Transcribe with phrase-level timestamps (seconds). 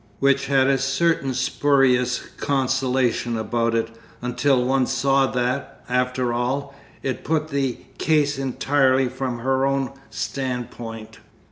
[0.19, 3.87] which had a certain spurious consolation about it,
[4.19, 11.19] until one saw that, after all, it put the case entirely from her own standpoint.